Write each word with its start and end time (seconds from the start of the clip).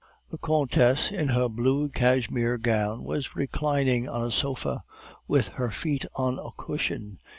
"The 0.31 0.39
countess, 0.39 1.11
in 1.11 1.27
her 1.27 1.47
blue 1.47 1.87
cashmere 1.89 2.57
gown, 2.57 3.03
was 3.03 3.35
reclining 3.35 4.09
on 4.09 4.25
a 4.25 4.31
sofa, 4.31 4.81
with 5.27 5.49
her 5.49 5.69
feet 5.69 6.07
on 6.15 6.39
a 6.39 6.49
cushion. 6.57 7.19